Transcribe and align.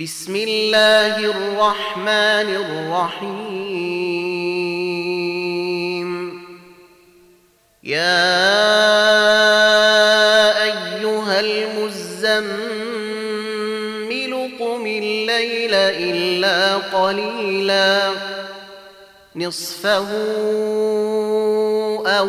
بسم 0.00 0.36
الله 0.36 1.16
الرحمن 1.16 2.48
الرحيم. 2.64 3.60
يا 7.84 8.20
أيها 10.62 11.40
المزمل 11.40 12.52
قم 14.60 14.86
الليل 14.86 15.74
إلا 15.74 16.76
قليلا. 16.76 18.10
نصفه 19.36 20.08
أو 22.06 22.28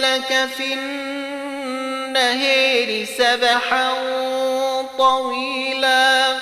لك 0.00 0.48
في 0.56 0.74
النهير 0.74 1.88
سبحا 3.18 3.92
طويلا. 4.98 6.36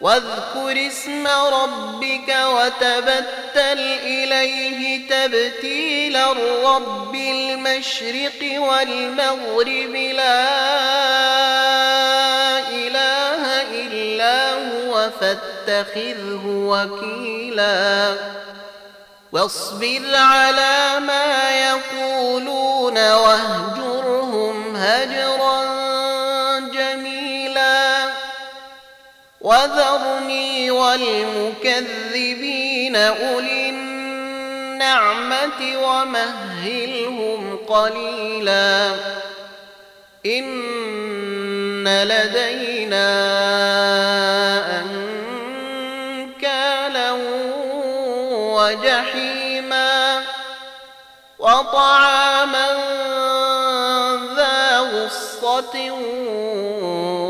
واذكر 0.00 0.86
اسم 0.86 1.26
ربك 1.26 2.36
وتبتل 2.46 3.80
إليه 4.02 5.08
تبتيلا 5.08 6.32
رب 6.64 7.14
المشرق 7.14 8.58
والمغرب. 8.58 9.94
لا 10.14 10.48
إله 12.68 13.62
إلا 13.62 14.52
هو 14.52 15.10
فاتخذه 15.20 16.42
وكيلا. 16.46 18.14
واصبر 19.32 20.14
على 20.14 21.00
ما 21.00 21.50
يقولون 21.50 21.67
واهجرهم 22.98 24.76
هجرا 24.76 25.64
جميلا 26.58 28.08
وذرني 29.40 30.70
والمكذبين 30.70 32.48
اولي 32.96 33.70
النعمه 33.70 35.76
ومهلهم 35.82 37.56
قليلا 37.68 38.94
ان 40.26 41.88
لدينا 41.88 43.08
انكالا 46.30 47.12
وجحيما 48.32 49.27
وطعاما 51.58 52.68
ذا 54.36 54.78
غصة 54.78 55.90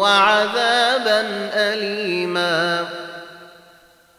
وعذابا 0.01 1.21
أليما. 1.55 2.89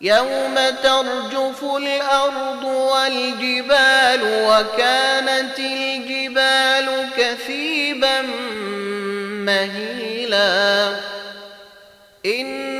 يوم 0.02 0.56
ترجف 0.84 1.64
الأرض 1.64 2.64
والجبال 2.64 4.22
وكانت 4.24 5.60
الجبال 5.60 7.10
كثيبا 7.18 8.22
مهيلا. 9.46 10.96
إنا 12.26 12.79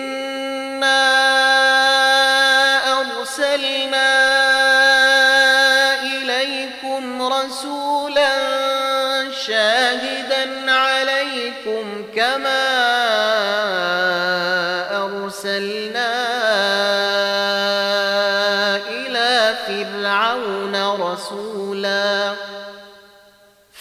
شاهدا 9.90 10.72
عليكم 10.72 12.06
كما 12.16 12.66
أرسلنا 15.06 16.12
إلى 18.88 19.56
فرعون 19.68 21.02
رسولا. 21.02 22.34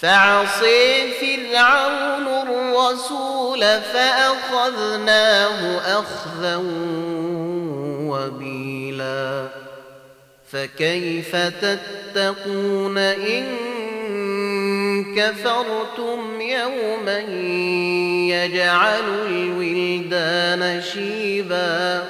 فعصي 0.01 1.11
فرعون 1.21 2.27
الرسول 2.29 3.61
فأخذناه 3.81 5.79
أخذا 6.01 6.57
وبيلا. 8.09 9.47
فكيف 10.53 11.37
تتقون 11.37 12.99
إن 12.99 13.78
كفرتم 15.17 16.41
يوما 16.41 17.19
يجعل 18.29 19.27
الولدان 19.27 20.83
شيبا. 20.83 22.05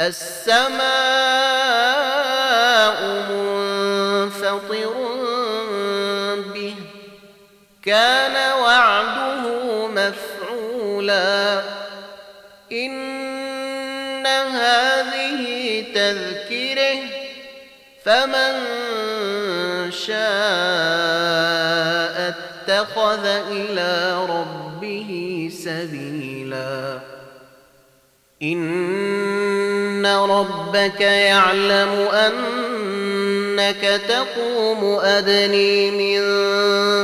السماء 0.00 0.86
منفطر 3.30 4.94
به. 6.54 6.74
كان 7.84 8.58
وعده 8.62 9.86
مفعولا. 9.86 11.62
إن 12.72 14.26
هذه 14.26 15.84
تذكرة 15.94 16.98
فمن 18.04 18.52
شاء 19.92 21.35
اتخذ 22.66 23.24
إلى 23.26 24.26
ربه 24.30 25.10
سبيلا. 25.64 26.98
إن 28.42 30.06
ربك 30.06 31.00
يعلم 31.00 31.88
أنك 32.12 34.00
تقوم 34.08 34.98
أدني 35.02 35.90
من 35.90 36.20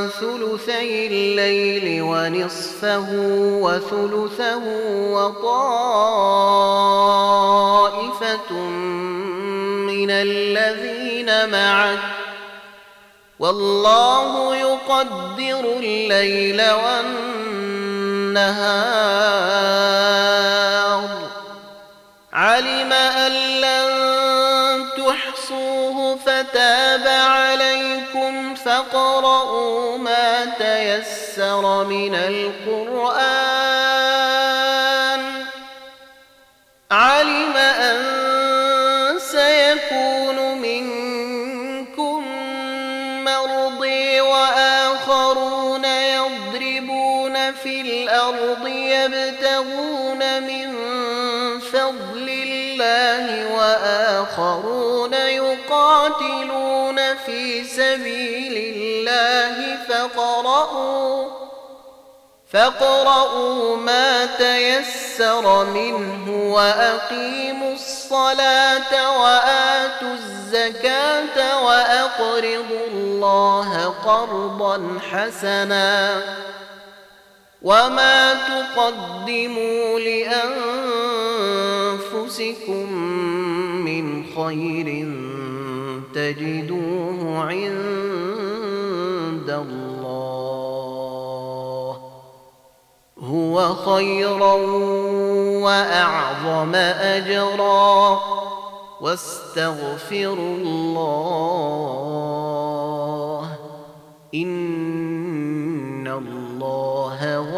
ثلثي 0.09 1.07
الليل 1.07 2.01
ونصفه 2.01 3.07
وثلثه 3.61 4.63
وطائفة 5.13 5.63
من 9.87 10.11
الذين 10.11 11.49
معك. 11.51 11.99
والله 13.39 14.55
يقدر 14.83 15.79
الليل 15.79 16.61
والنهار. 16.71 17.03
علم 22.33 22.93
أن 22.93 23.31
لن 23.61 23.89
تحصوه 24.97 26.15
فتاب 26.25 27.07
عليكم 27.07 28.55
فاقرؤوا 28.55 29.97
ما 29.97 30.45
تيسر 30.45 31.83
من 31.83 32.15
القرآن. 32.15 33.53
علم 36.91 37.52
في 47.63 47.81
الأرض 47.81 48.67
يبتغون 48.67 50.43
من 50.43 50.69
فضل 51.59 52.29
الله 52.29 53.55
وآخرون 53.55 55.13
يقاتلون 55.13 56.99
في 57.25 57.63
سبيل 57.63 58.75
الله 58.75 59.77
فقرؤوا 59.89 61.43
فاقرؤوا 62.53 63.77
ما 63.77 64.25
تيسر 64.25 65.65
منه 65.65 66.53
وأقيموا 66.53 67.73
الصلاة 67.73 69.21
وآتوا 69.21 70.13
الزكاة 70.13 71.65
وأقرضوا 71.65 72.87
الله 72.91 73.93
قرضا 74.05 74.99
حسنا. 75.11 76.21
وما 77.63 78.33
تقدموا 78.33 79.99
لانفسكم 82.09 82.93
من 83.85 84.23
خير 84.35 84.87
تجدوه 86.13 87.39
عند 87.39 87.83
الله 89.49 90.43
هو 93.19 93.75
خيرا 93.75 94.53
واعظم 95.63 96.75
اجرا 96.75 98.19
واستغفروا 99.01 100.55
الله 100.57 101.13
الله 104.33 104.82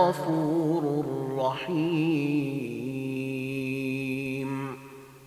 غفور 0.05 1.05
رحيم. 1.37 2.64